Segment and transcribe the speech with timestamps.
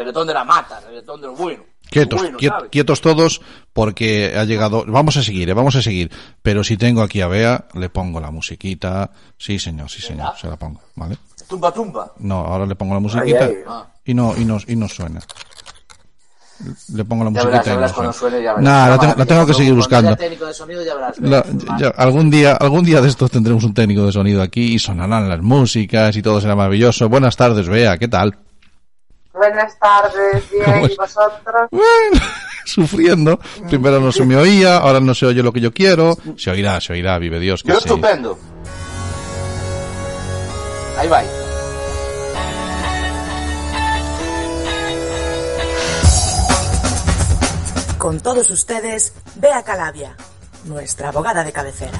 [0.00, 1.62] reggaetón de la mata, reggaetón bueno.
[1.90, 2.70] Quietos, Bueno, quiet- ¿sabes?
[2.70, 3.40] quietos todos,
[3.72, 4.84] porque ha llegado.
[4.86, 6.08] Vamos a seguir, eh, vamos a seguir.
[6.40, 9.10] Pero si tengo aquí a Bea, le pongo la musiquita.
[9.36, 11.16] Sí, señor, sí, señor, se la pongo, ¿vale?
[11.48, 12.12] Tumba, tumba.
[12.20, 13.54] No, ahora le pongo la musiquita ay.
[13.66, 13.86] Ah.
[14.04, 15.20] y no y no y no suena.
[16.94, 18.40] Le pongo la Ya musiquita verás, ya y no suena.
[18.40, 18.62] suene.
[18.62, 20.08] Nah, la tengo, la tengo que seguir buscando.
[20.10, 21.18] haya técnico de sonido, ya verás.
[21.18, 21.80] La- verás.
[21.80, 25.28] ya- algún día, algún día de estos tendremos un técnico de sonido aquí y sonarán
[25.28, 27.08] las músicas y todo será maravilloso.
[27.08, 28.36] Buenas tardes, Bea, ¿qué tal?
[29.32, 30.90] Buenas tardes, ¿Cómo bien?
[30.90, 31.68] ¿y vosotros?
[31.70, 32.26] Bueno,
[32.64, 33.38] sufriendo.
[33.68, 36.16] Primero no se me oía, ahora no se oye lo que yo quiero.
[36.36, 37.62] Se oirá, se oirá, vive Dios.
[37.62, 37.88] Que Yo sí.
[37.88, 38.38] estupendo.
[40.98, 41.22] Ahí va.
[47.98, 50.16] Con todos ustedes, Bea Calabia,
[50.64, 51.98] nuestra abogada de cabecera.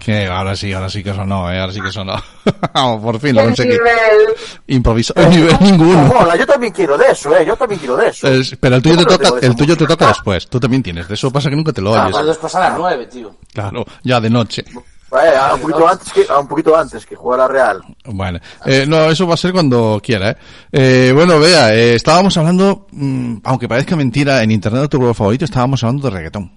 [0.00, 1.60] Que ahora sí, ahora sí que sonó, ¿eh?
[1.60, 2.14] ahora sí que sonó.
[2.74, 3.70] Vamos, por fin lo ¿Qué conseguí.
[3.70, 4.34] nivel?
[4.66, 6.04] Improvisado, nivel ninguno.
[6.04, 7.44] Mola, yo también quiero de eso, eh.
[7.46, 8.28] Yo también quiero de eso.
[8.28, 10.46] Es- pero el tuyo te ¿Cómo no toca, el tuyo te toca después.
[10.48, 11.08] Tú también tienes.
[11.08, 12.12] De eso pasa que nunca te lo Ah, oyes.
[12.16, 13.34] Pues después a las nueve, tío.
[13.52, 14.64] Claro, ya de noche.
[15.10, 17.80] Eh, a un poquito antes que, a un poquito antes que jugar a Real.
[18.04, 20.36] Bueno, eh, no, eso va a ser cuando quiera, ¿eh?
[20.70, 25.14] Eh, bueno, vea, eh, estábamos hablando, mm, aunque parezca mentira, en internet de tu grupo
[25.14, 26.52] favorito estábamos hablando de reggaetón.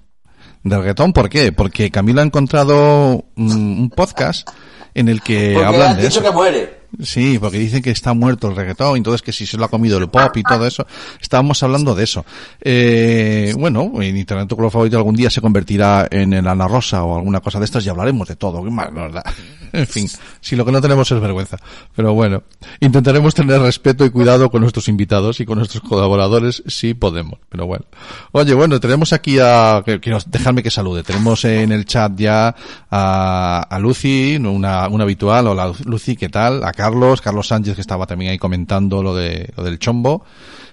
[0.64, 1.54] De reggaetón, ¿por qué?
[1.54, 4.50] Porque Camilo ha encontrado un podcast
[4.94, 6.30] en el que Porque hablan han de dicho eso.
[6.30, 6.81] que muere.
[7.00, 9.98] Sí, porque dicen que está muerto el reggaetón, entonces que si se lo ha comido
[9.98, 10.86] el pop y todo eso.
[11.22, 12.26] Estábamos hablando de eso.
[12.60, 17.04] Eh, bueno, en Internet tu color favorito algún día se convertirá en el Ana Rosa
[17.04, 18.64] o alguna cosa de estas y hablaremos de todo.
[18.64, 19.24] Qué mal, verdad.
[19.74, 20.06] En fin,
[20.42, 21.58] si lo que no tenemos es vergüenza.
[21.96, 22.44] Pero bueno,
[22.82, 27.40] intentaremos tener respeto y cuidado con nuestros invitados y con nuestros colaboradores si podemos.
[27.48, 27.86] Pero bueno.
[28.34, 31.04] Oye, bueno, tenemos aquí a, quiero dejarme que salude.
[31.04, 32.54] Tenemos en el chat ya
[32.90, 35.48] a, a Lucy, una, una habitual.
[35.48, 36.66] Hola Lucy, ¿qué tal?
[36.66, 40.26] A Carlos, Carlos Sánchez que estaba también ahí comentando lo de, lo del chombo.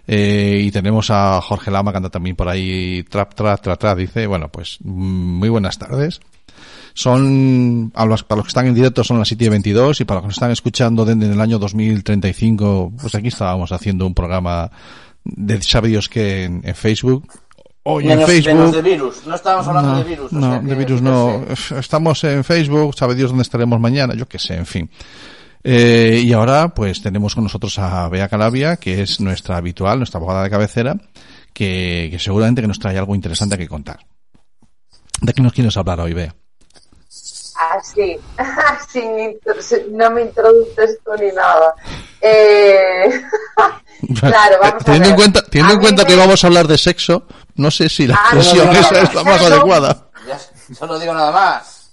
[0.06, 3.98] Eh, y tenemos a Jorge Lama que anda también por ahí, trap, trap, trap, trap,
[3.98, 4.91] dice, bueno, pues, mm,
[5.39, 6.20] muy buenas tardes.
[6.95, 10.05] Son, a los, para los que están en directo son las 7 y 22 y
[10.05, 14.14] para los que nos están escuchando desde el año 2035, pues aquí estábamos haciendo un
[14.14, 14.70] programa
[15.24, 17.29] de sabe Dios que en, en Facebook.
[17.85, 18.55] Hoy en Facebook.
[18.55, 19.27] menos de virus.
[19.27, 20.33] No estábamos hablando No, de virus.
[20.33, 21.42] o no, de virus no.
[21.79, 24.91] Estamos en Facebook, sabe Dios dónde estaremos mañana, yo qué sé, en fin.
[25.64, 30.19] Eh, y ahora, pues tenemos con nosotros a Bea Calabia, que es nuestra habitual, nuestra
[30.19, 30.96] abogada de cabecera,
[31.52, 33.98] que, que seguramente que nos trae algo interesante que contar.
[35.20, 36.35] ¿De qué nos quieres hablar hoy, Bea?
[37.77, 38.17] Así,
[38.95, 41.74] intro- sin- no me introduces tú ni nada.
[42.20, 43.20] Eh,
[44.20, 45.11] claro, vamos a teniendo ver.
[45.11, 47.27] en cuenta, teniendo A en cuenta que vamos a hablar de sexo,
[47.57, 49.47] no sé si la Ah, expresión no, no, esa no, es la más no.
[49.48, 50.08] adecuada.
[50.29, 50.39] Ya,
[50.74, 51.91] solo digo nada más.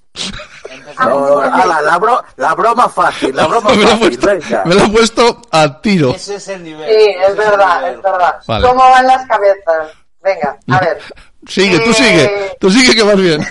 [0.98, 4.64] Ah, No, no, ala, la, bro- la broma fácil, la broma me, fácil, puesto, venga.
[4.66, 6.12] me lo he puesto a tiro.
[6.12, 6.88] Ese es el nivel.
[6.90, 8.36] Sí, es verdad, es verdad.
[8.48, 8.68] Vale.
[8.68, 9.90] ¿Cómo van las cabezas?
[10.24, 11.00] Venga, a ver.
[11.48, 13.46] Sigue, tú Eh, sigue, tú sigue que vas bien.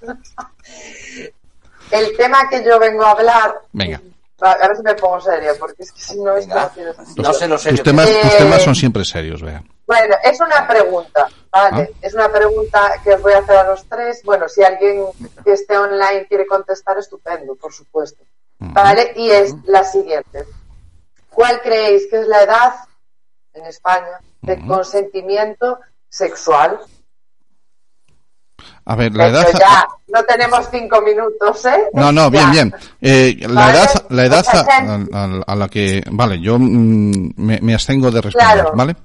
[1.90, 3.54] El tema que yo vengo a hablar.
[3.72, 4.00] Venga.
[4.40, 7.22] Ahora sí me pongo serio, porque es que si no, esto no tiene sentido.
[7.28, 9.62] No sé lo serio Tus temas, Eh, tus temas son siempre serios, Bea.
[9.92, 11.90] Bueno, es una pregunta, ¿vale?
[11.92, 11.98] Ah.
[12.00, 14.22] Es una pregunta que os voy a hacer a los tres.
[14.24, 15.04] Bueno, si alguien
[15.44, 18.24] que esté online quiere contestar, estupendo, por supuesto.
[18.58, 19.12] ¿Vale?
[19.16, 20.46] Y es la siguiente.
[21.28, 22.72] ¿Cuál creéis que es la edad
[23.52, 25.78] en España de consentimiento
[26.08, 26.80] sexual?
[28.86, 29.48] A ver, la De edad...
[29.48, 31.88] hecho, ya no tenemos cinco minutos, ¿eh?
[31.92, 32.74] No, no, bien, bien.
[33.00, 33.78] Eh, la Vale.
[33.78, 38.72] edad, la edad a, la que, vale, yo mm, me, me abstengo de responder, Claro.
[38.74, 38.96] ¿vale?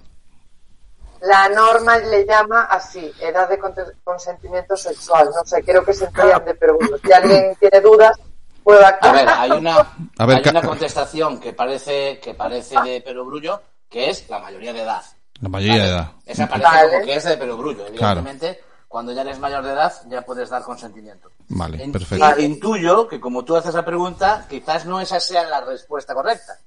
[1.22, 5.30] La norma le llama así, edad de conte- consentimiento sexual.
[5.36, 8.18] No sé, creo que se entiende, pero bueno, si alguien tiene dudas,
[8.64, 9.26] puedo A aclarar.
[9.26, 9.78] ver, hay una,
[10.18, 14.74] A ver, hay una contestación que parece, que parece de perogrullo, que es la mayoría
[14.74, 15.02] de edad.
[15.42, 16.12] La mayoría de edad.
[16.26, 16.92] Esa parece Vale.
[16.94, 17.88] como que es de perogrullo.
[17.88, 21.30] Evidentemente, cuando ya eres mayor de edad, ya puedes dar consentimiento.
[21.50, 22.26] Vale, En- perfecto.
[22.40, 26.58] y Intuyo que como tú haces la pregunta, quizás no esa sea la respuesta correcta.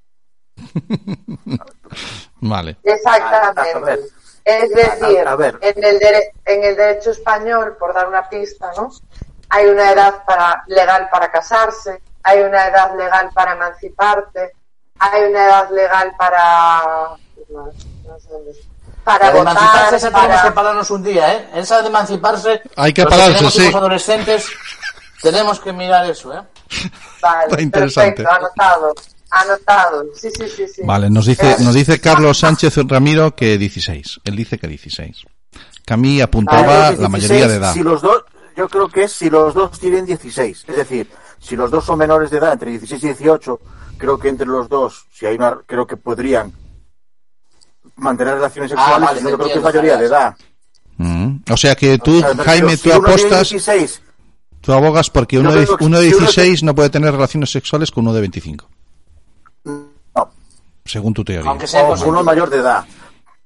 [2.42, 2.70] Vale.
[2.72, 2.90] A.
[2.90, 4.00] Exactamente.
[4.58, 5.58] Es decir, A- a ver.
[5.60, 8.90] En, el dere- en el derecho español, por dar una pista, ¿no?
[9.48, 14.52] Hay una edad para, legal para casarse, hay una edad legal para emanciparte,
[14.98, 16.82] hay una edad legal para...
[17.48, 18.52] no sé dónde.
[19.02, 21.48] Para La de votar, emanciparse esa tenemos para- que pararnos un día, ¿eh?
[21.54, 22.62] Esa de emanciparse...
[22.76, 23.62] Hay que los pararse, sí.
[23.62, 24.46] hijos adolescentes,
[25.22, 26.42] tenemos que mirar eso, ¿eh?
[27.22, 28.22] Vale, Está interesante.
[28.22, 28.94] perfecto, anotado.
[29.30, 30.04] Anotado.
[30.14, 30.82] Sí, sí, sí, sí.
[30.84, 34.20] Vale, nos dice, nos dice Carlos Sánchez Ramiro que 16.
[34.24, 35.24] Él dice que 16.
[35.84, 37.72] Camille apuntaba Vale, la mayoría de edad.
[37.72, 38.24] Si los dos,
[38.56, 40.64] yo creo que es si los dos tienen 16.
[40.68, 43.60] Es decir, si los dos son menores de edad, entre 16 y 18,
[43.98, 46.52] creo que entre los dos, si hay una, creo que podrían
[47.96, 50.36] mantener relaciones Ah, sexuales, vale, yo creo que es mayoría de edad.
[50.96, 51.36] Mm.
[51.50, 54.02] O sea que tú, O sea, me Jaime, tú si apostas, 16,
[54.60, 57.90] tú abogas porque uno de, uno de si uno 16 no puede tener relaciones sexuales
[57.90, 58.79] con uno de 25, no,
[60.90, 61.48] según tu teoría.
[61.50, 62.12] Aunque sea o consentido.
[62.12, 62.84] uno mayor de edad.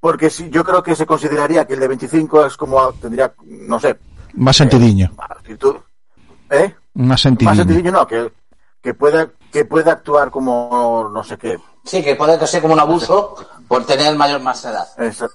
[0.00, 3.78] Porque si, yo creo que se consideraría que el de 25 es como, tendría, no
[3.80, 3.96] sé,
[4.34, 5.76] Más sentidiño, actitud,
[6.50, 6.74] ¿eh?
[6.94, 7.54] más Más sentidiño.
[7.56, 8.30] sentidiño no, que,
[8.82, 11.56] que pueda, que pueda actuar como, no sé qué.
[11.84, 13.34] Sí, que puede que sea como un abuso
[13.66, 14.86] por tener mayor más edad.
[14.98, 15.28] Esa-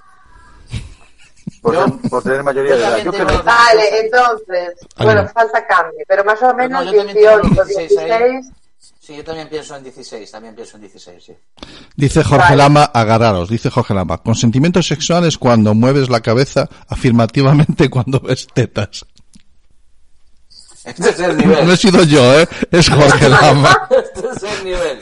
[1.61, 2.97] Por, Yo- ser- por tener mayoría yo de edad.
[3.03, 5.27] Yo creo, Vale, entonces, Ahí bueno, va.
[5.29, 8.31] falta cambio, pero más o menos No, yo también tengo 18, 16 ahí.
[8.31, 8.51] 16,
[9.09, 11.35] Sí, yo también pienso en 16, también pienso en 16, sí.
[11.95, 12.57] Dice Jorge Vale.
[12.57, 18.45] Lama, agarraros, dice Jorge Lama, consentimiento sexual es cuando mueves la cabeza afirmativamente cuando ves
[18.53, 19.03] tetas.
[20.85, 21.69] Este es el No nivel.
[21.71, 22.47] he sido yo, ¿eh?
[22.69, 23.87] Es Jorge Lama.
[23.89, 25.01] este es el nivel.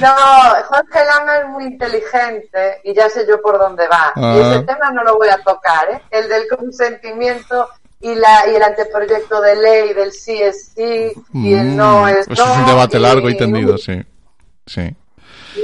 [0.00, 0.08] No,
[0.70, 4.10] Jorge Lama es muy inteligente y ya sé yo por dónde va.
[4.16, 4.36] Ah.
[4.38, 6.00] Y ese tema no lo voy a tocar, ¿eh?
[6.10, 7.68] El del consentimiento
[8.04, 12.28] y, la, y el anteproyecto de ley del sí es sí y el no es
[12.28, 12.52] Mm, Eso no.
[12.52, 14.00] es un debate y- largo y tendido, sí.
[14.66, 14.82] Sí.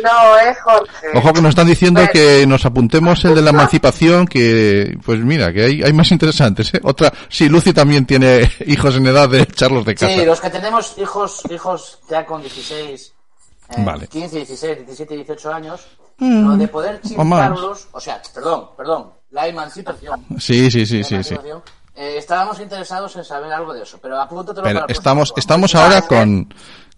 [0.05, 1.09] No, ¿eh, Jorge?
[1.17, 2.13] Ojo que nos están diciendo Bueno.
[2.13, 6.73] que nos apuntemos el de la emancipación, que, pues mira, que hay, hay más interesantes,
[6.75, 6.81] ¿eh?
[6.85, 10.15] Otra, sí, Lucy también tiene hijos en edad de echarlos de casa.
[10.15, 13.13] Sí, los que tenemos hijos, hijos ya con 16,
[13.71, 14.07] eh, Vale.
[14.07, 15.87] 15, 16, 17, 18 años,
[16.23, 17.41] Mm, lo de poder o más.
[17.49, 20.25] chingarlos, o sea, perdón, perdón, la emancipación.
[20.39, 21.35] Sí, sí, sí, la sí, sí.
[22.01, 25.39] Eh, estábamos interesados en saber algo de eso, pero apúntatelo Pero para el estamos, próximo
[25.41, 26.53] estamos ahora con,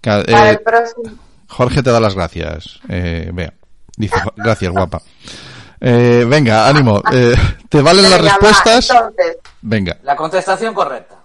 [0.05, 1.03] eh, el próximo.
[1.49, 2.79] Jorge te da las gracias.
[2.89, 3.53] Eh, vea,
[3.97, 5.03] dice, gracias, guapa.
[5.81, 7.03] Eh, venga, ánimo.
[7.13, 7.35] Eh,
[7.69, 8.89] ¿Te valen las va, respuestas?
[8.91, 9.97] entonces, Venga.
[10.05, 11.17] La contestación correcta.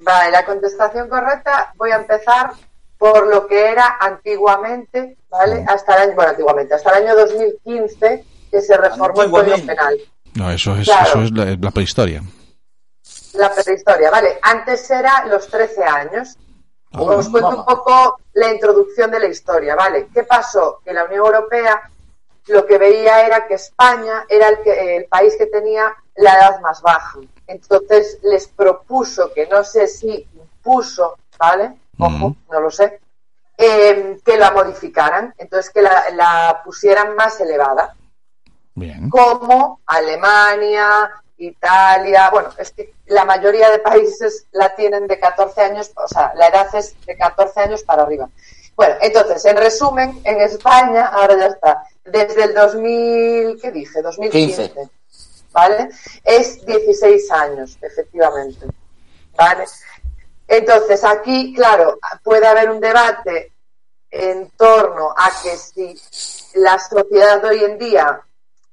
[0.00, 2.52] Vale, la contestación correcta voy a empezar
[2.96, 5.64] por lo que era antiguamente, ¿vale?
[5.68, 9.66] Hasta el año, bueno, antiguamente, hasta el año 2015 que se reformó el Código.
[9.66, 9.96] Penal.
[10.34, 11.08] No, eso es, Claro.
[11.08, 12.22] eso es la, la prehistoria.
[13.34, 14.38] La prehistoria, ¿vale?
[14.42, 16.36] Antes era los 13 años.
[16.92, 17.66] Ah, Os cuento vamos.
[17.66, 20.08] un poco la introducción de la historia, ¿vale?
[20.12, 20.80] ¿Qué pasó?
[20.84, 21.90] Que la Unión Europea
[22.46, 26.60] lo que veía era que España era el, que, el país que tenía la edad
[26.60, 27.18] más baja.
[27.46, 31.76] Entonces les propuso, que no sé si impuso, ¿vale?
[31.98, 33.00] Ojo, no lo sé,
[33.56, 37.94] eh, que la modificaran, entonces que la, la pusieran más elevada
[38.74, 39.10] Bien.
[39.10, 45.90] como Alemania, Italia, bueno, es que la mayoría de países la tienen de 14 años,
[45.96, 48.28] o sea, la edad es de 14 años para arriba.
[48.76, 54.02] Bueno, entonces, en resumen, en España, ahora ya está, desde el 2000, ¿qué dije?
[54.02, 54.90] 2015, 15.
[55.52, 55.88] ¿vale?
[56.24, 58.66] Es 16 años, efectivamente,
[59.36, 59.64] ¿vale?
[60.46, 63.52] Entonces, aquí, claro, puede haber un debate
[64.10, 65.94] en torno a que si
[66.54, 68.20] la sociedad de hoy en día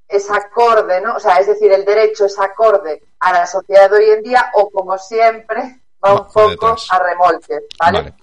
[0.07, 1.15] es acorde, ¿no?
[1.15, 4.51] O sea, es decir, el derecho es acorde a la sociedad de hoy en día
[4.53, 6.87] o como siempre va un poco detrás.
[6.91, 7.99] a remolque, ¿vale?
[8.01, 8.13] Vale.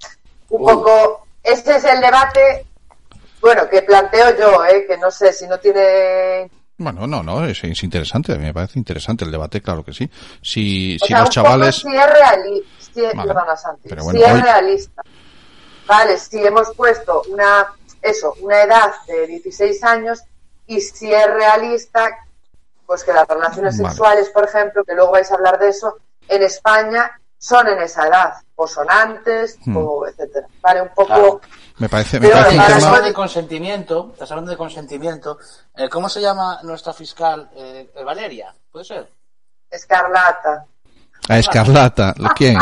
[0.51, 2.67] Un poco, este es el debate,
[3.41, 4.85] bueno, que planteo yo, ¿eh?
[4.87, 9.25] Que no sé si no tiene Bueno, no, no, es, es interesante, me parece interesante
[9.25, 10.09] el debate, claro que sí.
[10.43, 11.77] Si, O si sea, los chavales...
[11.77, 13.33] si es realista, si, Vale.
[13.85, 15.03] es hoy- realista.
[15.87, 17.67] Vale, si hemos puesto una,
[18.01, 20.23] eso, una edad de 16 años
[20.77, 22.09] y si es realista,
[22.87, 23.89] pues que las relaciones Vale.
[23.91, 25.97] sexuales, por ejemplo, que luego vais a hablar de eso,
[26.29, 29.77] en España son en esa edad, o son antes, Hmm.
[29.77, 30.47] o etcétera.
[30.61, 31.07] Vale, un poco...
[31.07, 31.41] Claro.
[31.79, 32.77] Me parece, me Pero parece un tema...
[32.77, 35.39] hablando de consentimiento, estás hablando de consentimiento.
[35.75, 37.51] Eh, ¿Cómo se llama nuestra fiscal?
[37.57, 39.11] Eh, eh, Valeria, ¿puede ser?
[39.71, 40.67] Escarlata.
[41.29, 42.59] A Escarlata, ¿quién?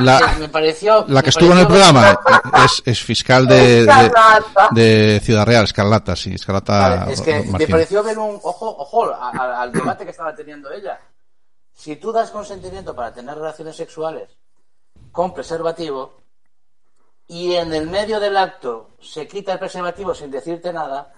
[0.00, 1.04] La, me pareció...
[1.06, 2.18] la que me estuvo en el programa
[2.64, 4.68] es, es fiscal de, de, Escarlata.
[4.72, 9.04] de Ciudad Real, Escarlata, sí, Escarlata Vale, es que me pareció ver un ojo, ojo
[9.14, 10.98] a- a- al debate que estaba teniendo ella.
[11.72, 14.28] Si tú das consentimiento para tener relaciones sexuales
[15.12, 16.20] con preservativo
[17.28, 21.12] y en el medio del acto se quita el preservativo sin decirte nada,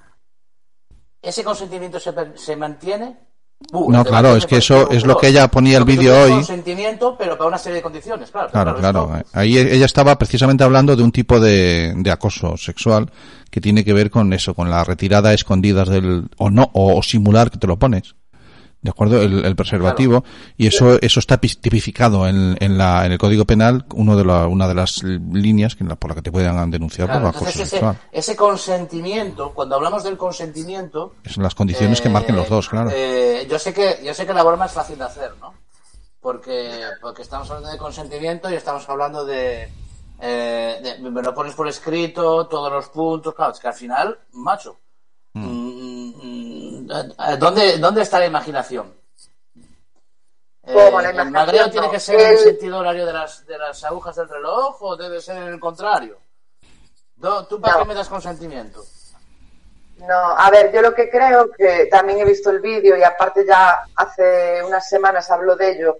[1.22, 3.25] ese consentimiento se, se mantiene.
[3.72, 6.30] Uh, No, claro, es que eso es lo que ella ponía el vídeo hoy.
[6.32, 8.50] Consentimiento, pero para una serie de condiciones, claro.
[8.50, 9.12] Claro, claro.
[9.16, 13.10] esto- Ahí ella estaba precisamente hablando de un tipo de, de acoso sexual
[13.50, 17.02] que tiene que ver con eso, con la retirada a escondidas del, o no, o,
[17.02, 18.14] simular que te lo pones.
[18.86, 19.20] ¿De acuerdo?
[19.20, 20.22] El, el preservativo.
[20.56, 24.24] Y eso, eso está pi- tipificado en, en, la, en el Código Penal, uno de
[24.24, 27.44] la, una de las líneas que, por la que te puedan denunciar Claro, por acoso
[27.46, 27.98] entonces ese, sexual.
[28.12, 32.90] ese consentimiento, cuando hablamos del consentimiento, Son las condiciones que Eh, marquen los dos, claro.
[32.92, 35.52] eh, yo sé que yo sé que la broma es fácil de hacer, ¿no?
[36.20, 39.68] Porque porque estamos hablando de consentimiento y estamos hablando de
[40.20, 44.18] eh, de- me lo pones por escrito, todos los puntos, claro, es que al final,
[44.32, 44.78] macho,
[45.34, 45.65] mm,
[47.38, 48.94] ¿dónde, ¿dónde está la imaginación?
[50.64, 51.32] Eh, ¿Cómo la ¿El imaginación?
[51.32, 54.28] magreo tiene que ser en el el- sentido horario de las, de las agujas del
[54.28, 56.18] reloj o debe ser en el contrario?
[57.48, 57.78] ¿Tú para No.
[57.80, 58.84] qué me das consentimiento?
[59.98, 63.46] No, a ver, yo lo que creo que también he visto el vídeo y aparte
[63.46, 65.96] ya hace unas semanas habló de ello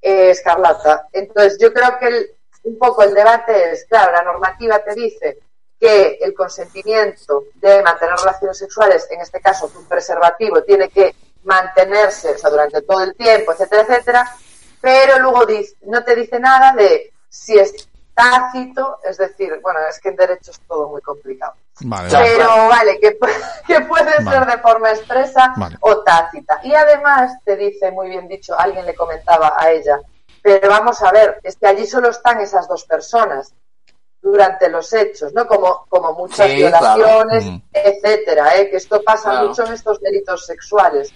[0.00, 1.08] eh, Escarlata.
[1.12, 2.30] Entonces yo creo que el-
[2.62, 5.38] un poco el debate es, claro, la normativa te dice
[5.80, 12.30] que el consentimiento de mantener relaciones sexuales, en este caso un preservativo, tiene que mantenerse
[12.34, 14.36] o sea, durante todo el tiempo, etcétera, etcétera,
[14.80, 15.46] pero luego
[15.86, 20.50] no te dice nada de si es tácito, es decir, bueno, es que en derecho
[20.50, 21.54] es todo muy complicado.
[21.82, 22.18] Vale, Ya.
[22.18, 22.30] vale.
[22.36, 23.18] Pero vale, que,
[23.66, 24.30] que puede Vale.
[24.38, 26.60] ser de forma expresa o tácita.
[26.62, 29.98] Y además te dice, muy bien dicho, alguien le comentaba a ella,
[30.42, 33.54] pero vamos a ver, es que allí solo están esas dos personas
[34.22, 35.46] durante los hechos, ¿no?
[35.46, 37.56] Como, como muchas Sí, violaciones, claro.
[37.58, 37.62] Mm.
[37.72, 38.70] etcétera, ¿eh?
[38.70, 39.48] Que esto pasa Claro.
[39.48, 41.12] mucho en estos delitos sexuales.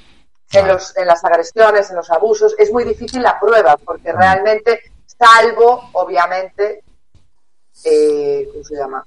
[0.53, 4.17] En, los, en las agresiones, en los abusos, es muy difícil la prueba, porque Mm.
[4.19, 6.83] realmente, salvo, obviamente,
[7.85, 9.05] eh, ¿cómo se llama?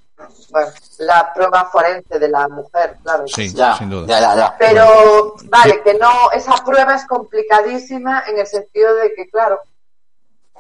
[0.49, 3.27] Bueno, la prueba forense de la mujer, claro.
[3.27, 4.07] Sí, Ya, sin duda.
[4.07, 4.55] ya, ya, ya.
[4.57, 9.61] Pero, vale, que no, esa prueba es complicadísima en el sentido de que, claro,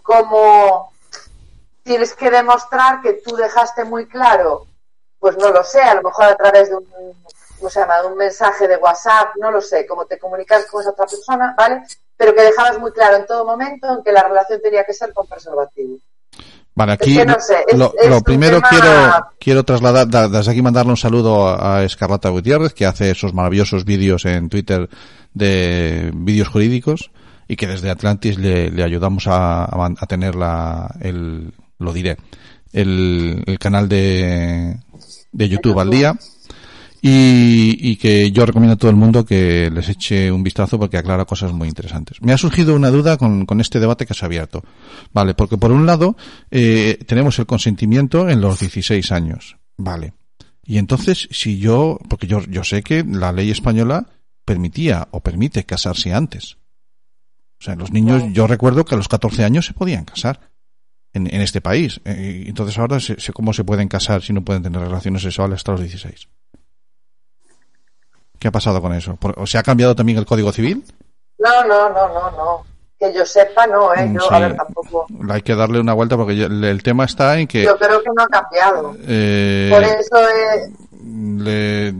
[0.03, 0.91] como
[1.87, 4.67] tienes que demostrar que tú dejaste muy claro,
[5.19, 6.85] pues no lo sé, a lo mejor a través de un,
[7.57, 8.01] ¿cómo se llama?
[8.01, 11.55] De un mensaje de WhatsApp, no lo sé, cómo te comunicas con esa otra persona,
[11.57, 11.81] ¿vale?
[12.15, 15.13] Pero que dejabas muy claro en todo momento en que la relación tenía que ser
[15.13, 15.97] con preservativo.
[16.75, 20.07] Vale, aquí que no sé, es- lo, es lo un primero tema- quiero quiero trasladar
[20.07, 24.47] da- desde aquí mandarle un saludo a Escarlata Gutiérrez que hace esos maravillosos vídeos en
[24.49, 24.87] Twitter
[25.33, 27.09] de vídeos jurídicos
[27.47, 31.93] y que desde Atlantis le, le ayudamos a, a man- a tener la el lo
[31.93, 32.17] diré
[32.73, 34.77] el, el canal de
[35.31, 36.17] de YouTube al día
[37.01, 40.97] y, y que yo recomiendo a todo el mundo que les eche un vistazo porque
[40.97, 42.21] aclara cosas muy interesantes.
[42.21, 44.63] Me ha surgido una duda con, con este debate que se ha abierto.
[45.13, 46.17] Vale, porque por un lado
[46.49, 49.57] eh, tenemos el consentimiento en los 16 años.
[49.77, 50.13] Vale.
[50.63, 54.07] Y entonces, si yo, porque yo, yo sé que la ley española
[54.43, 56.57] permitía o permite casarse antes.
[57.59, 60.51] O sea, los niños, yo recuerdo que a los 14 años se podían casar
[61.17, 61.99] en, en este país.
[62.05, 65.55] Eh, entonces ahora sé, sé cómo se pueden casar si no pueden tener relaciones sexuales
[65.57, 66.27] hasta los 16.
[68.39, 69.17] ¿Qué ha pasado con eso?
[69.35, 70.83] ¿O se ha cambiado también el Código Civil?
[71.39, 72.65] No, no, no, no, no.
[72.99, 74.05] Que yo sepa, no, ¿eh?
[74.05, 74.27] Mm, Yo, sí.
[74.31, 75.05] a ver, tampoco.
[75.29, 78.01] Hay que darle una vuelta porque yo- el, el tema está en que Yo creo
[78.01, 78.95] que no ha cambiado.
[79.07, 80.71] eh, Por eso eh,
[81.03, 81.91] le,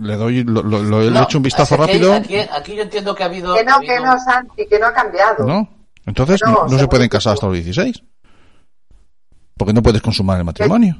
[0.00, 2.12] le doy lo, lo- lo- le No, he hecho un vistazo es que rápido.
[2.14, 3.54] Aquí, aquí yo entiendo que ha habido.
[3.54, 5.44] que no, ha que no, Santi, que no ha cambiado.
[5.46, 5.68] ¿No?
[6.06, 8.02] Entonces No, no, no se pueden casar hasta los 16.
[9.56, 10.96] Porque no puedes consumar el matrimonio.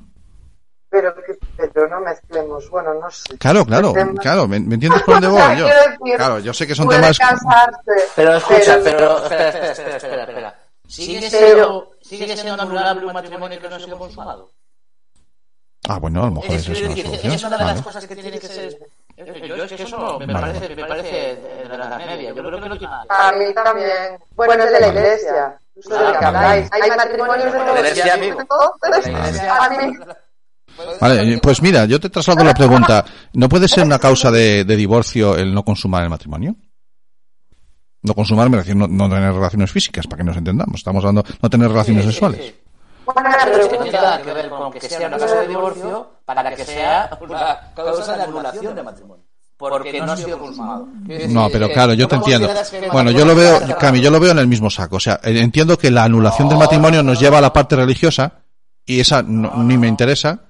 [0.89, 1.37] Pero, que-
[1.73, 3.37] pero no mezclemos, bueno, no sé.
[3.37, 4.47] Claro, claro, tema- claro.
[4.47, 5.65] ¿Me, me entiendes por dónde voy yo?
[5.67, 7.19] quiero decir, Claro, yo sé que son temas...
[7.19, 9.17] casarse, Pero escucha, pero- pero.
[9.25, 10.23] Espera, espera, espera, espera.
[10.25, 10.61] espera.
[10.87, 14.53] ¿Sigue, Pero- siendo, ¿Sigue siendo anulable un matrimonio que no ha sido consumado?
[15.89, 17.33] Ah, bueno, a lo mejor Es, esa es es una solución.
[17.33, 17.83] es una de las Vale.
[17.83, 18.79] cosas que tiene que ser.
[19.17, 22.29] Yo es que eso no, me, parece, me parece de de la media.
[22.35, 24.19] Yo creo que no tiene A mí también.
[24.35, 25.59] Bueno, es de la iglesia.
[25.81, 26.69] Sé de qué habláis.
[26.73, 28.25] Hay matrimonios de la iglesia la
[28.99, 29.57] iglesia.
[29.57, 29.97] a mí-
[31.01, 33.05] Vale, pues mira, yo te traslado la pregunta.
[33.35, 36.57] ¿No puede ser una causa de, de divorcio el no consumar el matrimonio?
[38.03, 40.77] No consumar me refiero no, no tener relaciones físicas, para que nos entendamos.
[40.77, 42.55] Estamos hablando no tener relaciones sexuales.
[43.07, 45.49] Buena Pero es que no tiene nada que ver con que sea una causa de
[45.49, 49.25] divorcio para que sea una causa de anulación de matrimonio.
[49.57, 50.89] Porque no ha sido consumado.
[51.29, 52.53] No, pero claro, yo te ¿Cómo entiendo.
[52.93, 54.97] Bueno, yo lo veo, Cami, yo lo veo en el mismo saco.
[54.97, 58.33] O sea, eh, entiendo que la anulación del matrimonio nos lleva a la parte religiosa
[58.85, 60.41] y esa no- ni me interesa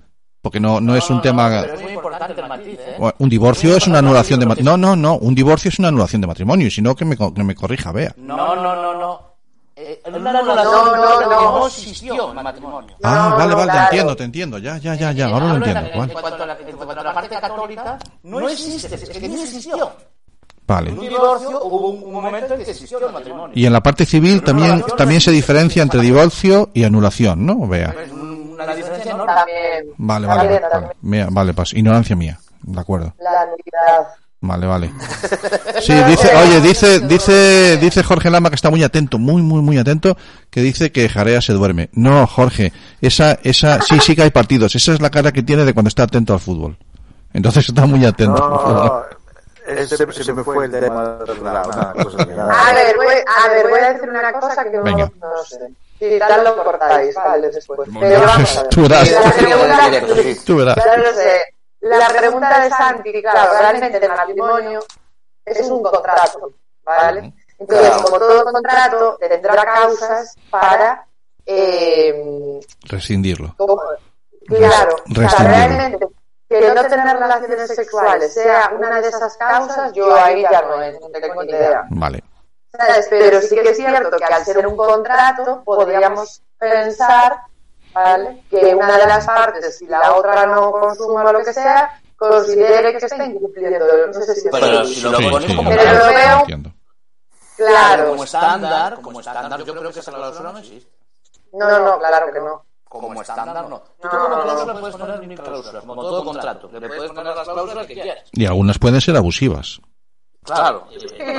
[0.41, 1.61] porque no, no es un tema...
[1.63, 2.97] Pero es muy importante el matiz, ¿eh?
[3.19, 4.77] Un divorcio es una anulación de matrimonio.
[4.79, 5.17] No, no, no.
[5.19, 6.67] Un divorcio es una anulación de matrimonio.
[6.67, 8.15] Y si no, que me, co- que me corrija, vea.
[8.17, 9.34] No, no, no, no.
[9.87, 11.59] Eh, una no, anulación no, porque no.
[11.59, 12.97] no existió el matrimonio.
[13.03, 14.59] Ah, No, vale, vale, te entiendo, te entiendo.
[14.59, 15.27] Ya, ya, ya, ya.
[15.27, 15.81] Ahora lo entiendo.
[15.81, 19.43] En, cuanto a la, en cuanto a la parte católica, no existe, es que ni
[19.43, 19.93] existió.
[20.67, 20.91] Vale.
[20.91, 23.53] En un divorcio hubo un, un momento en que existió el matrimonio.
[23.55, 27.67] Y en la parte civil también, también se diferencia entre divorcio y anulación, ¿no?
[27.69, 27.95] Vea.
[28.11, 29.35] Una diferencia enorme.
[29.99, 30.61] Vale, vale,
[31.03, 31.27] vale.
[31.31, 32.39] vale, pues ignorancia mía.
[32.63, 33.13] De acuerdo.
[33.19, 34.09] La nulidad.
[34.47, 34.93] Vale, vale.
[35.81, 39.77] Sí, dice, oye, dice, dice, dice Jorge Lama que está muy atento, muy, muy, muy
[39.77, 40.17] atento,
[40.49, 41.91] que dice que Jarea se duerme.
[41.93, 42.73] No, Jorge,
[43.03, 44.75] esa, esa, sí, sí que hay partidos.
[44.77, 46.79] Esa es la cara que tiene de cuando está atento al fútbol.
[47.35, 48.39] Entonces está muy atento.
[48.39, 49.03] No,
[49.67, 52.69] ese, se me fue el tema de la, cosa que nada.
[52.69, 55.11] A ver, voy, a ver, voy a decir una cosa que no, Venga.
[55.21, 55.59] no sé.
[55.99, 57.81] Si tal lo cortáis, vale, después.
[58.01, 58.71] Pero vamos a ver.
[58.71, 59.09] tú verás.
[59.09, 60.41] Sí.
[60.47, 60.77] Tú verás.
[60.77, 61.54] Ya lo sé.
[61.85, 64.81] La pregunta de Santi, claro, realmente el matrimonio
[65.45, 66.53] es un contrato,
[66.85, 67.33] ¿vale?
[67.59, 68.03] Entonces, Claro.
[68.05, 71.07] como todo contrato, tendrá causas para...
[71.47, 73.55] Eh, Rescindirlo.
[73.57, 73.81] como-
[74.47, 76.07] claro, o sea, realmente
[76.49, 81.09] que no tener relaciones sexuales sea una de esas causas, yo ahí ya no, no
[81.21, 81.85] tengo ni idea.
[81.91, 82.23] Vale.
[82.73, 83.07] ¿sabes?
[83.11, 87.37] Pero sí que es cierto que al ser un contrato podríamos pensar
[87.95, 88.43] ¿vale?
[88.51, 93.07] que una de las partes, si la otra no consuma lo que sea, considere que
[93.07, 93.87] está incumpliendo.
[94.07, 96.75] No sé si Pero es si lo Sí, pones sí, como yo Pero lo veo-.
[97.57, 100.91] Claro, como estándar, como estándar, yo creo que esa cláusula no existe.
[101.53, 102.65] no, no, claro que no.
[102.85, 103.83] Como estándar, no.
[104.01, 106.71] Tú No, como no, cláusula puedes poner mil cláusulas, como todo contrato.
[106.73, 108.25] Le puedes poner las cláusulas que quieras.
[108.33, 109.81] Y algunas pueden ser abusivas.
[110.45, 110.87] Claro.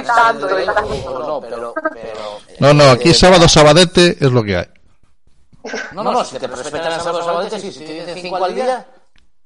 [0.06, 1.20] tanto, y tanto.
[1.20, 1.74] No, pero...
[1.94, 4.66] pero No, no, aquí sábado sabadete es lo que hay.
[5.94, 8.88] No, no, si te respetan el sábado sí, si te dicen cinco al día...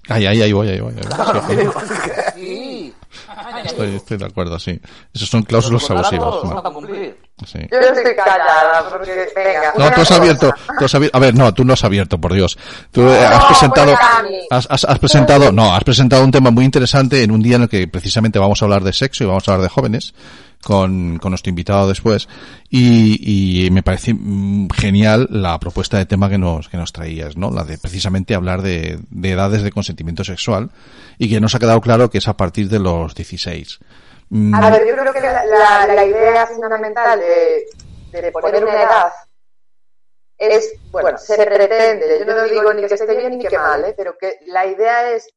[0.07, 0.93] Ay, ay, ahí voy, ahí voy.
[0.93, 1.73] ahí voy.
[2.35, 2.93] Sí.
[3.65, 4.79] Estoy, estoy de acuerdo, sí.
[5.13, 6.35] Esos son cláusulas abusivas.
[6.43, 6.65] No Marc.
[6.65, 7.28] va a cumplir.
[7.45, 7.59] Sí.
[7.71, 9.73] Yo estoy callada porque, venga.
[9.77, 10.15] No, tú has cosa.
[10.15, 12.57] abierto, tú has abierto, a ver, no, tú no has abierto, por Dios.
[12.91, 16.51] Tú eh, No, has presentado, pues, has, has- has presentado, no, has presentado un tema
[16.51, 19.27] muy interesante en un día en el que precisamente vamos a hablar de sexo y
[19.27, 20.13] vamos a hablar de jóvenes
[20.61, 22.27] con, con nuestro invitado después
[22.69, 27.37] y, y me parece mm, genial la propuesta de tema que nos, que nos traías,
[27.37, 27.49] ¿no?
[27.51, 30.69] La de precisamente hablar de, de edades de consentimiento sexual
[31.17, 33.79] y que nos ha quedado claro que es a partir de los 16.
[34.29, 37.67] Mm, A ver, yo creo que la, idea fundamental de,
[38.11, 39.13] de poner una edad
[40.37, 43.93] es, bueno, se pretende, yo no digo ni que esté bien ni que mal, ¿eh?
[43.95, 45.27] pero que la idea es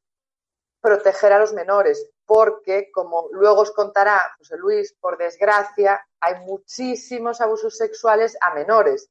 [0.81, 7.41] proteger a los menores, porque, como luego os contará José Luis, por desgracia, hay muchísimos
[7.41, 9.09] abusos sexuales a menores.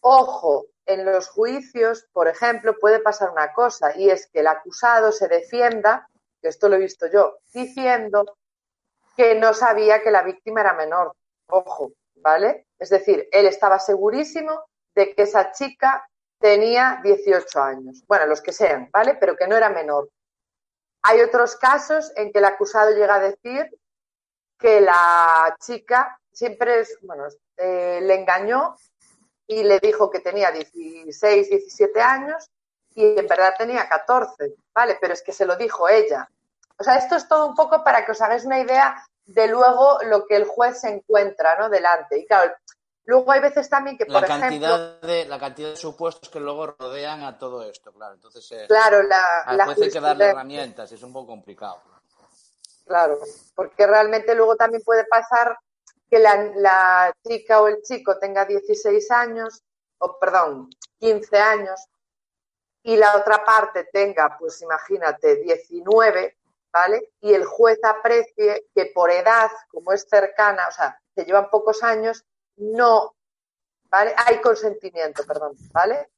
[0.00, 5.12] Ojo, en los juicios, por ejemplo, puede pasar una cosa, y es que el acusado
[5.12, 6.08] se defienda,
[6.40, 8.24] que esto lo he visto yo, diciendo
[9.18, 11.12] que no sabía que la víctima era menor.
[11.48, 12.68] Ojo, ¿vale?
[12.78, 18.04] Es decir, él estaba segurísimo de que esa chica tenía 18 años.
[18.06, 19.16] Bueno, los que sean, ¿vale?
[19.16, 20.08] Pero que no era menor.
[21.02, 23.68] Hay otros casos en que el acusado llega a decir
[24.56, 27.24] que la chica siempre es, bueno,
[27.56, 28.76] eh, le engañó
[29.48, 32.48] y le dijo que tenía 16, 17 años
[32.94, 34.96] y en verdad tenía 14, ¿vale?
[35.00, 36.28] Pero es que se lo dijo ella.
[36.78, 39.98] O sea, esto es todo un poco para que os hagáis una idea de luego
[40.04, 41.68] lo que el juez se encuentra, ¿no?
[41.68, 42.18] Delante.
[42.18, 42.54] Y claro,
[43.04, 46.68] luego hay veces también que, por La ejemplo, de, la cantidad de supuestos que luego
[46.78, 48.14] rodean a todo esto, claro.
[48.14, 51.82] Entonces, eh, claro, la, al la juez hay que darle herramientas, es un poco complicado.
[52.86, 53.18] Claro,
[53.54, 55.58] porque realmente luego también puede pasar
[56.08, 59.62] que la, la chica o el chico tenga 16 años,
[59.98, 61.80] o perdón, 15 años,
[62.82, 66.37] y la otra parte tenga, pues imagínate, 19,
[66.72, 67.10] ¿vale?
[67.20, 71.82] Y el juez aprecie que por edad, como es cercana, o sea, que llevan pocos
[71.82, 72.24] años,
[72.56, 73.14] no,
[73.90, 74.14] ¿vale?
[74.16, 76.08] Hay consentimiento, perdón, ¿vale?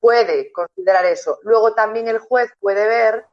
[0.00, 1.38] Puede considerar eso.
[1.42, 3.26] Luego también el juez puede ver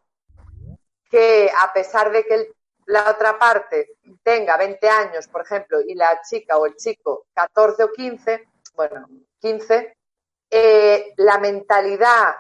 [1.10, 2.56] que a pesar de que el-
[2.86, 7.84] la otra parte tenga 20 años, por ejemplo, y la chica o el chico 14
[7.84, 9.08] o 15, bueno,
[9.40, 9.96] 15,
[10.50, 12.36] eh, la mentalidad,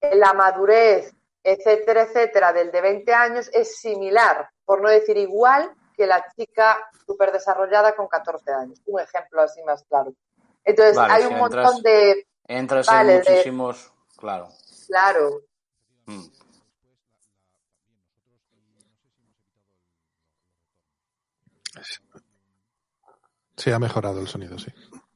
[0.00, 1.12] la madurez,
[1.44, 6.78] etcétera, etcétera, del de 20 años es similar, por no decir igual, que la chica
[7.06, 8.80] súper desarrollada con 14 años.
[8.86, 10.12] Un ejemplo así más claro.
[10.64, 12.26] Entonces, Vale, hay si un entras- montón de...
[12.46, 14.48] Entras Vale, en de- muchísimos, claro.
[14.86, 15.40] Claro,
[16.06, 16.26] Mm.
[23.56, 24.72] Sí, ha mejorado el sonido, sí.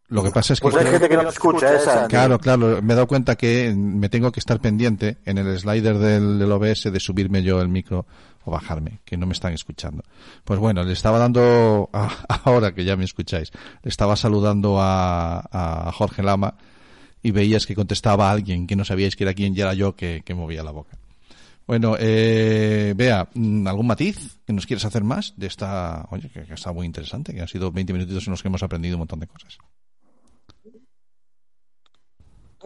[0.09, 2.07] Lo que pasa es que Pues hay creo- gente que no te escucha, esa.
[2.07, 5.99] Claro, claro, me he dado cuenta que me tengo que estar pendiente en el slider
[5.99, 8.07] del, del OBS de subirme yo el micro
[8.45, 10.05] o bajarme, que no me están escuchando.
[10.45, 12.09] Pues bueno, le estaba dando, a-
[12.45, 13.51] ahora que ya me escucháis,
[13.83, 15.41] le estaba saludando a,
[15.89, 16.55] a Jorge Lama
[17.21, 19.97] y veías que contestaba a alguien que no sabíais que era quién y era yo
[19.97, 20.97] que, que movía la boca.
[21.67, 26.45] Bueno, eh, Bea, mm, ¿algún matiz que nos quieres hacer más de esta, oye, que,
[26.45, 29.01] que está muy interesante, que han sido 20 minutitos en los que hemos aprendido un
[29.01, 29.59] montón de cosas?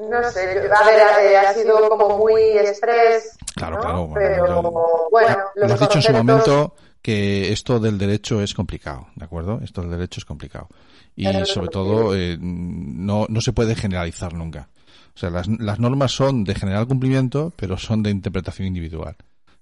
[0.09, 1.01] No sé, yo- a ver,
[1.33, 3.37] eh, ha sido como muy express.
[3.55, 3.81] Claro, ¿no?
[3.83, 8.41] claro, bueno, Pero yo- bueno, Lo has dicho en su momento que esto del derecho
[8.43, 9.61] es complicado, ¿de acuerdo?
[9.63, 10.69] Esto del derecho es complicado.
[11.17, 14.69] Y sobre todo, eh, no, no se puede generalizar nunca.
[15.15, 19.17] O sea, las, las normas son de general cumplimiento, pero son de interpretación individual.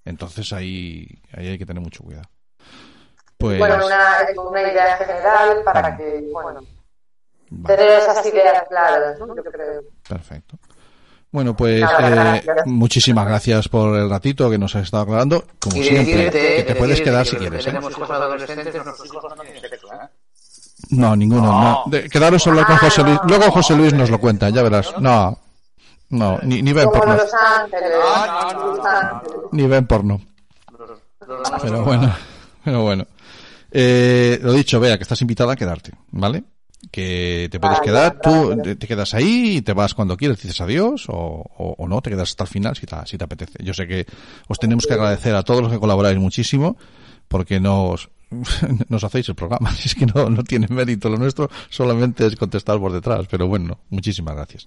[0.05, 2.29] Entonces ahí, ahí hay que tener mucho cuidado.
[3.37, 4.19] Pues, Bueno, una,
[4.51, 6.61] una idea general para que, bueno,
[7.67, 9.35] tener esas ideas claras, ¿no?
[9.37, 9.83] Yo creo.
[10.09, 10.57] Perfecto.
[11.31, 12.57] Bueno, pues eh, gracias.
[12.67, 15.45] muchísimas gracias por el ratito que nos has estado aclarando.
[15.61, 17.61] Como Y siempre, decirte que te puedes decirte quedar que si quieres.
[17.61, 17.69] ¿eh?
[17.69, 20.09] Tenemos hijos adolescentes, nuestros hijos no tienen sexo, ¿eh?
[20.91, 21.43] No, ninguno.
[21.53, 21.83] No.
[21.87, 23.19] De- quedaros a hablar con José Luis.
[23.27, 24.95] Luego José Luis nos lo cuenta, ya verás.
[25.01, 25.39] No,
[26.11, 27.15] no, ni, ni ven porno.
[27.15, 27.91] Los Ángeles.
[28.17, 29.33] Ángeles.
[29.53, 30.21] Ni ven porno.
[31.63, 32.17] Pero bueno,
[32.65, 33.07] pero bueno.
[33.71, 36.43] Eh, lo dicho, vea que estás invitada a quedarte, ¿vale?
[36.91, 38.63] Que te puedes Vale, quedar, tú gracias.
[38.63, 42.01] te, te quedas ahí y te vas cuando quieres, dices adiós o, o, o no,
[42.01, 43.63] te quedas hasta el final si te, si te apetece.
[43.63, 44.07] Yo sé que
[44.49, 46.77] os tenemos que agradecer a todos los que colaboráis muchísimo
[47.29, 48.09] porque nos,
[48.89, 49.71] nos hacéis el programa.
[49.75, 53.27] Si es que no, no tiene mérito lo nuestro, solamente es contestar por detrás.
[53.31, 54.67] Pero bueno, muchísimas gracias.